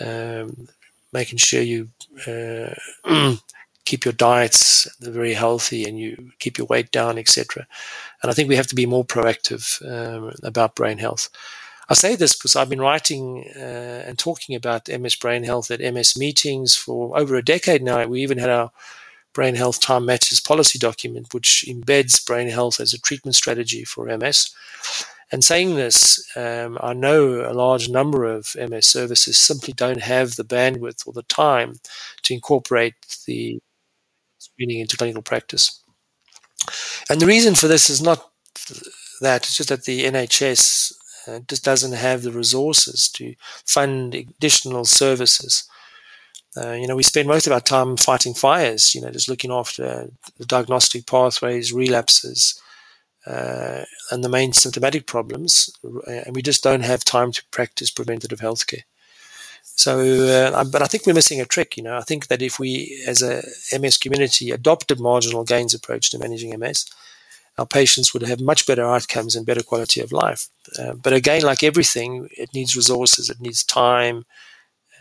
um, 0.00 0.66
making 1.12 1.38
sure 1.38 1.62
you 1.62 1.90
uh, 2.26 2.74
keep 3.84 4.04
your 4.04 4.12
diets 4.12 4.88
very 5.00 5.34
healthy 5.34 5.84
and 5.84 5.98
you 5.98 6.32
keep 6.38 6.58
your 6.58 6.66
weight 6.66 6.90
down, 6.90 7.18
etc. 7.18 7.66
And 8.22 8.30
I 8.30 8.34
think 8.34 8.48
we 8.48 8.56
have 8.56 8.66
to 8.68 8.74
be 8.74 8.86
more 8.86 9.04
proactive 9.04 9.64
um, 9.88 10.32
about 10.42 10.74
brain 10.74 10.98
health. 10.98 11.28
I 11.88 11.94
say 11.94 12.16
this 12.16 12.34
because 12.34 12.56
I've 12.56 12.70
been 12.70 12.80
writing 12.80 13.44
uh, 13.54 14.04
and 14.06 14.18
talking 14.18 14.56
about 14.56 14.88
MS 14.88 15.16
brain 15.16 15.44
health 15.44 15.70
at 15.70 15.80
MS 15.80 16.16
meetings 16.16 16.74
for 16.74 17.18
over 17.18 17.36
a 17.36 17.44
decade 17.44 17.82
now. 17.82 18.06
We 18.06 18.22
even 18.22 18.38
had 18.38 18.48
our 18.48 18.70
brain 19.34 19.54
health 19.54 19.80
Time 19.80 20.06
Matters 20.06 20.40
policy 20.40 20.78
document, 20.78 21.34
which 21.34 21.64
embeds 21.68 22.24
brain 22.24 22.48
health 22.48 22.80
as 22.80 22.94
a 22.94 23.00
treatment 23.00 23.34
strategy 23.34 23.84
for 23.84 24.06
MS. 24.06 24.50
And 25.30 25.42
saying 25.42 25.74
this, 25.74 26.24
um, 26.36 26.78
I 26.80 26.92
know 26.92 27.50
a 27.50 27.52
large 27.52 27.88
number 27.88 28.24
of 28.24 28.54
MS 28.56 28.86
services 28.86 29.36
simply 29.36 29.72
don't 29.72 30.00
have 30.00 30.36
the 30.36 30.44
bandwidth 30.44 31.06
or 31.06 31.12
the 31.12 31.24
time 31.24 31.80
to 32.22 32.34
incorporate 32.34 32.94
the 33.26 33.60
screening 34.44 34.80
into 34.80 34.96
clinical 34.96 35.22
practice. 35.22 35.80
And 37.10 37.20
the 37.20 37.26
reason 37.26 37.54
for 37.54 37.68
this 37.68 37.90
is 37.90 38.00
not 38.00 38.30
that, 39.20 39.42
it's 39.42 39.56
just 39.56 39.68
that 39.68 39.84
the 39.84 40.04
NHS 40.04 40.92
uh, 41.28 41.40
just 41.48 41.64
doesn't 41.64 41.92
have 41.92 42.22
the 42.22 42.32
resources 42.32 43.08
to 43.10 43.34
fund 43.66 44.14
additional 44.14 44.84
services. 44.84 45.68
Uh, 46.56 46.72
you 46.72 46.86
know, 46.86 46.96
we 46.96 47.02
spend 47.02 47.26
most 47.28 47.46
of 47.46 47.52
our 47.52 47.60
time 47.60 47.96
fighting 47.96 48.34
fires, 48.34 48.94
you 48.94 49.00
know, 49.00 49.10
just 49.10 49.28
looking 49.28 49.50
after 49.50 50.08
the 50.38 50.46
diagnostic 50.46 51.06
pathways, 51.06 51.72
relapses, 51.72 52.60
uh, 53.26 53.82
and 54.10 54.22
the 54.22 54.28
main 54.28 54.52
symptomatic 54.52 55.06
problems, 55.06 55.70
and 56.06 56.34
we 56.36 56.42
just 56.42 56.62
don't 56.62 56.82
have 56.84 57.04
time 57.04 57.32
to 57.32 57.42
practice 57.50 57.90
preventative 57.90 58.40
healthcare. 58.40 58.82
So, 59.76 60.00
uh, 60.00 60.64
but 60.64 60.82
I 60.82 60.86
think 60.86 61.04
we're 61.06 61.14
missing 61.14 61.40
a 61.40 61.44
trick. 61.46 61.76
You 61.76 61.82
know, 61.82 61.96
I 61.96 62.02
think 62.02 62.28
that 62.28 62.42
if 62.42 62.58
we, 62.58 63.02
as 63.08 63.22
a 63.22 63.42
MS 63.78 63.98
community, 63.98 64.50
adopted 64.50 65.00
marginal 65.00 65.44
gains 65.44 65.74
approach 65.74 66.10
to 66.10 66.18
managing 66.18 66.56
MS, 66.58 66.86
our 67.58 67.66
patients 67.66 68.12
would 68.12 68.22
have 68.22 68.40
much 68.40 68.66
better 68.66 68.84
outcomes 68.84 69.34
and 69.34 69.46
better 69.46 69.62
quality 69.62 70.00
of 70.00 70.12
life. 70.12 70.48
Uh, 70.78 70.94
but 70.94 71.12
again, 71.12 71.42
like 71.42 71.62
everything, 71.62 72.28
it 72.36 72.52
needs 72.54 72.76
resources, 72.76 73.30
it 73.30 73.40
needs 73.40 73.64
time 73.64 74.24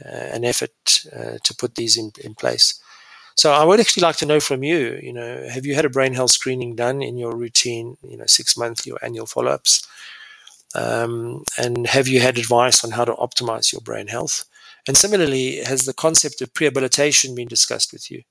uh, 0.06 0.10
and 0.34 0.46
effort 0.46 1.06
uh, 1.16 1.38
to 1.44 1.56
put 1.56 1.76
these 1.76 1.98
in, 1.98 2.12
in 2.24 2.36
place. 2.36 2.80
So 3.38 3.52
I 3.54 3.64
would 3.66 3.80
actually 3.80 4.02
like 4.04 4.18
to 4.18 4.26
know 4.28 4.40
from 4.40 4.64
you, 4.64 5.00
you 5.02 5.14
know, 5.14 5.48
have 5.50 5.66
you 5.66 5.76
had 5.76 5.86
a 5.86 5.90
brain 5.90 6.14
health 6.14 6.32
screening 6.32 6.76
done 6.76 7.02
in 7.02 7.18
your 7.18 7.36
routine, 7.36 7.98
you 8.04 8.18
know, 8.18 8.26
six 8.28 8.58
monthly 8.58 8.92
or 8.92 9.04
annual 9.04 9.26
follow-ups? 9.28 9.88
Um, 10.76 11.44
and 11.58 11.88
have 11.88 12.08
you 12.08 12.20
had 12.22 12.38
advice 12.38 12.84
on 12.84 12.92
how 12.92 13.06
to 13.06 13.14
optimize 13.14 13.72
your 13.72 13.82
brain 13.82 14.08
health? 14.08 14.46
And 14.88 14.98
similarly, 14.98 15.58
has 15.64 15.86
the 15.86 15.94
concept 15.94 16.42
of 16.42 16.54
prehabilitation 16.54 17.36
been 17.36 17.48
discussed 17.48 17.94
with 17.94 18.12
you? 18.12 18.24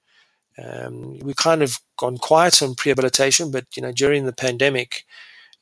Um, 0.63 1.19
we've 1.21 1.37
kind 1.37 1.63
of 1.63 1.81
gone 1.97 2.19
quiet 2.19 2.63
on 2.63 2.75
prehabilitation, 2.75 3.51
but 3.51 3.67
you 3.75 3.83
know, 3.83 3.93
during 3.93 4.27
the 4.27 4.35
pandemic, 4.35 5.05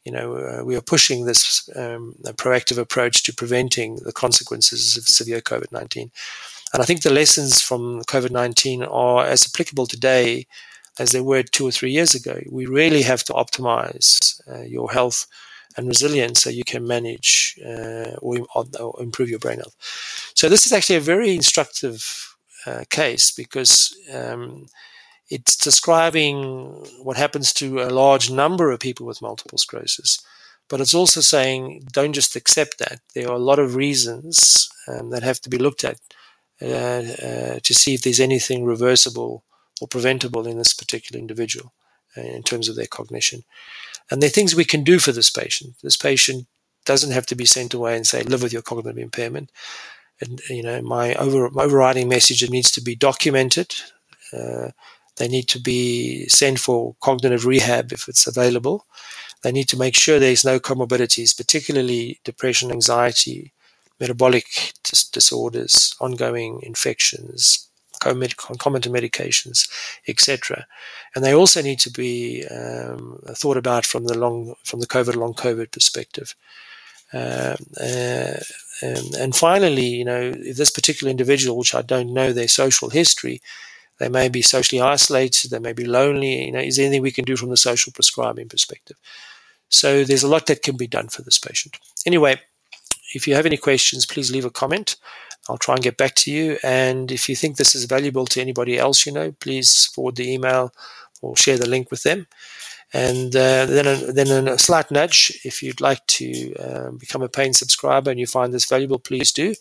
you 0.04 0.10
know, 0.10 0.36
uh, 0.36 0.64
we 0.64 0.76
are 0.76 0.80
pushing 0.80 1.24
this 1.24 1.68
um, 1.76 2.14
proactive 2.24 2.78
approach 2.78 3.22
to 3.24 3.34
preventing 3.34 3.96
the 3.96 4.12
consequences 4.12 4.96
of 4.96 5.04
severe 5.04 5.40
COVID 5.40 5.70
19. 5.70 6.10
And 6.72 6.82
I 6.82 6.84
think 6.84 7.02
the 7.02 7.12
lessons 7.12 7.60
from 7.60 8.02
COVID 8.04 8.30
19 8.30 8.82
are 8.82 9.26
as 9.26 9.46
applicable 9.46 9.86
today 9.86 10.46
as 10.98 11.12
they 11.12 11.20
were 11.20 11.42
two 11.42 11.66
or 11.66 11.70
three 11.70 11.90
years 11.90 12.14
ago. 12.14 12.40
We 12.50 12.66
really 12.66 13.02
have 13.02 13.24
to 13.24 13.32
optimize 13.32 14.40
uh, 14.48 14.62
your 14.62 14.90
health 14.90 15.26
and 15.76 15.86
resilience 15.86 16.42
so 16.42 16.50
you 16.50 16.64
can 16.64 16.86
manage 16.86 17.58
uh, 17.64 18.16
or, 18.20 18.38
or, 18.54 19.00
improve 19.00 19.28
your 19.28 19.38
brain 19.38 19.58
health. 19.58 19.76
So, 20.40 20.48
this 20.48 20.64
is 20.64 20.72
actually 20.72 20.96
a 20.96 21.00
very 21.00 21.34
instructive 21.34 22.34
uh, 22.64 22.84
case 22.88 23.30
because 23.30 23.94
um, 24.10 24.68
it's 25.28 25.54
describing 25.54 26.82
what 27.02 27.18
happens 27.18 27.52
to 27.52 27.82
a 27.82 27.90
large 27.90 28.30
number 28.30 28.70
of 28.70 28.80
people 28.80 29.04
with 29.04 29.20
multiple 29.20 29.58
sclerosis. 29.58 30.24
But 30.70 30.80
it's 30.80 30.94
also 30.94 31.20
saying 31.20 31.88
don't 31.92 32.14
just 32.14 32.36
accept 32.36 32.78
that. 32.78 33.00
There 33.14 33.28
are 33.28 33.34
a 33.34 33.48
lot 33.50 33.58
of 33.58 33.74
reasons 33.74 34.70
um, 34.88 35.10
that 35.10 35.22
have 35.22 35.42
to 35.42 35.50
be 35.50 35.58
looked 35.58 35.84
at 35.84 36.00
uh, 36.62 37.02
uh, 37.28 37.58
to 37.62 37.74
see 37.74 37.92
if 37.92 38.00
there's 38.00 38.18
anything 38.18 38.64
reversible 38.64 39.44
or 39.78 39.88
preventable 39.88 40.46
in 40.46 40.56
this 40.56 40.72
particular 40.72 41.20
individual 41.20 41.74
uh, 42.16 42.22
in 42.22 42.42
terms 42.42 42.70
of 42.70 42.76
their 42.76 42.86
cognition. 42.86 43.44
And 44.10 44.22
there 44.22 44.28
are 44.28 44.38
things 44.38 44.54
we 44.54 44.64
can 44.64 44.84
do 44.84 45.00
for 45.00 45.12
this 45.12 45.28
patient. 45.28 45.74
This 45.82 45.98
patient 45.98 46.46
doesn't 46.86 47.12
have 47.12 47.26
to 47.26 47.34
be 47.34 47.44
sent 47.44 47.74
away 47.74 47.94
and 47.94 48.06
say, 48.06 48.22
live 48.22 48.42
with 48.42 48.54
your 48.54 48.62
cognitive 48.62 48.96
impairment. 48.96 49.50
And, 50.20 50.40
you 50.48 50.62
know, 50.62 50.82
my, 50.82 51.14
over, 51.14 51.50
my 51.50 51.64
overriding 51.64 52.08
message, 52.08 52.42
it 52.42 52.50
needs 52.50 52.70
to 52.72 52.80
be 52.80 52.94
documented. 52.94 53.74
Uh, 54.32 54.70
they 55.16 55.28
need 55.28 55.48
to 55.48 55.60
be 55.60 56.28
sent 56.28 56.58
for 56.58 56.94
cognitive 57.00 57.46
rehab 57.46 57.92
if 57.92 58.08
it's 58.08 58.26
available. 58.26 58.86
They 59.42 59.52
need 59.52 59.68
to 59.68 59.78
make 59.78 59.96
sure 59.96 60.18
there's 60.18 60.44
no 60.44 60.60
comorbidities, 60.60 61.36
particularly 61.36 62.20
depression, 62.24 62.70
anxiety, 62.70 63.52
metabolic 63.98 64.72
dis- 64.82 65.08
disorders, 65.08 65.94
ongoing 66.00 66.60
infections, 66.62 67.68
concomitant 68.00 68.94
medications, 68.94 69.68
etc. 70.08 70.66
And 71.14 71.24
they 71.24 71.34
also 71.34 71.62
need 71.62 71.78
to 71.80 71.90
be 71.90 72.46
um, 72.46 73.20
thought 73.28 73.56
about 73.56 73.84
from 73.84 74.06
the 74.06 74.18
long, 74.18 74.54
from 74.64 74.80
the 74.80 74.86
COVID 74.86 75.16
long 75.16 75.34
COVID 75.34 75.70
perspective. 75.70 76.34
Um, 77.12 77.56
uh, 77.80 78.38
and, 78.82 79.14
and, 79.14 79.36
finally, 79.36 79.86
you 79.86 80.04
know, 80.04 80.32
if 80.36 80.56
this 80.56 80.70
particular 80.70 81.10
individual, 81.10 81.56
which 81.56 81.74
I 81.74 81.82
don't 81.82 82.12
know 82.12 82.32
their 82.32 82.48
social 82.48 82.90
history, 82.90 83.40
they 83.98 84.08
may 84.08 84.28
be 84.28 84.42
socially 84.42 84.80
isolated, 84.80 85.50
they 85.50 85.58
may 85.58 85.72
be 85.72 85.84
lonely. 85.84 86.46
You 86.46 86.52
know, 86.52 86.60
is 86.60 86.76
there 86.76 86.86
anything 86.86 87.02
we 87.02 87.10
can 87.10 87.24
do 87.24 87.36
from 87.36 87.50
the 87.50 87.56
social 87.56 87.92
prescribing 87.92 88.48
perspective? 88.48 88.96
So 89.68 90.04
there's 90.04 90.22
a 90.22 90.28
lot 90.28 90.46
that 90.46 90.62
can 90.62 90.76
be 90.76 90.86
done 90.86 91.08
for 91.08 91.22
this 91.22 91.38
patient. 91.38 91.78
Anyway, 92.06 92.40
if 93.14 93.28
you 93.28 93.34
have 93.34 93.46
any 93.46 93.56
questions, 93.56 94.06
please 94.06 94.32
leave 94.32 94.44
a 94.44 94.50
comment. 94.50 94.96
I'll 95.48 95.58
try 95.58 95.74
and 95.74 95.82
get 95.82 95.96
back 95.96 96.14
to 96.16 96.30
you. 96.30 96.58
And 96.62 97.10
if 97.10 97.28
you 97.28 97.36
think 97.36 97.56
this 97.56 97.74
is 97.74 97.84
valuable 97.84 98.26
to 98.26 98.40
anybody 98.40 98.78
else, 98.78 99.06
you 99.06 99.12
know, 99.12 99.32
please 99.32 99.86
forward 99.86 100.16
the 100.16 100.32
email 100.32 100.72
or 101.22 101.36
share 101.36 101.58
the 101.58 101.68
link 101.68 101.90
with 101.90 102.02
them. 102.02 102.26
And 102.92 103.34
uh, 103.36 103.66
then, 103.66 103.86
a, 103.86 103.96
then 104.12 104.48
a 104.48 104.58
slight 104.58 104.90
nudge 104.90 105.40
if 105.44 105.62
you'd 105.62 105.80
like 105.80 106.04
to 106.06 106.54
um, 106.56 106.98
become 106.98 107.22
a 107.22 107.28
paying 107.28 107.52
subscriber 107.52 108.10
and 108.10 108.18
you 108.18 108.26
find 108.26 108.52
this 108.52 108.64
valuable, 108.64 108.98
please 108.98 109.30
do. 109.32 109.54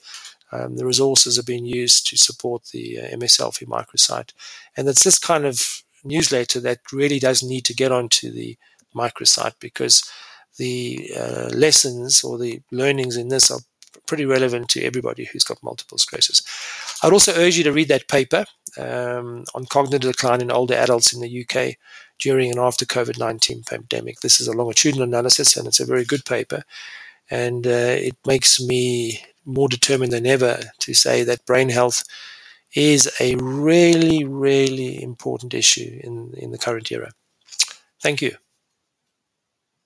Um, 0.52 0.78
the 0.78 0.86
resources 0.86 1.38
are 1.38 1.44
being 1.44 1.66
used 1.66 2.08
to 2.08 2.18
support 2.18 2.66
the 2.74 3.00
uh, 3.00 3.18
microsite. 3.18 4.34
And 4.76 4.88
it's 4.88 5.04
this 5.04 5.20
kind 5.20 5.46
of 5.46 5.84
newsletter 6.04 6.60
that 6.62 6.80
really 6.92 7.20
does 7.20 7.44
need 7.44 7.66
to 7.66 7.74
get 7.74 7.92
onto 7.92 8.32
the 8.32 8.58
microsite 8.96 9.54
because 9.60 10.10
the 10.58 11.12
uh, 11.16 11.50
lessons 11.54 12.24
or 12.24 12.38
the 12.38 12.62
learnings 12.72 13.16
in 13.16 13.28
this 13.28 13.52
are 13.52 13.60
pretty 14.08 14.26
relevant 14.26 14.70
to 14.70 14.84
everybody 14.84 15.26
who's 15.26 15.44
got 15.44 15.62
multiple 15.62 15.98
sclerosis. 15.98 16.42
I'd 17.04 17.14
also 17.14 17.34
urge 17.36 17.58
you 17.58 17.64
to 17.66 17.72
read 17.72 17.90
that 17.90 18.08
paper 18.08 18.46
um, 18.78 19.46
on 19.54 19.66
cognitive 19.66 20.12
decline 20.12 20.42
in 20.42 20.52
older 20.52 20.74
adults 20.74 21.14
in 21.14 21.22
the 21.22 21.46
UK 21.46 21.76
during 22.20 22.52
and 22.52 22.60
after 22.60 22.86
COVID 22.86 23.18
19 23.18 23.64
pandemic. 23.64 24.20
This 24.20 24.40
is 24.40 24.48
a 24.48 24.54
longitudinal 24.54 25.04
analysis 25.04 25.58
and 25.58 25.68
it's 25.68 25.80
a 25.80 25.86
very 25.86 26.06
good 26.06 26.26
paper. 26.26 26.64
And 27.32 27.66
uh, 27.66 27.96
it 27.98 28.18
makes 28.26 28.60
me 28.60 29.24
more 29.46 29.68
determined 29.68 30.12
than 30.12 30.26
ever 30.26 30.60
to 30.80 30.94
say 30.94 31.24
that 31.24 31.46
brain 31.46 31.70
health 31.70 32.04
is 32.76 33.12
a 33.20 33.36
really, 33.36 34.24
really 34.26 35.02
important 35.02 35.54
issue 35.54 36.00
in, 36.04 36.34
in 36.38 36.52
the 36.52 36.58
current 36.58 36.92
era. 36.92 37.12
Thank 38.02 38.22
you. 38.22 38.36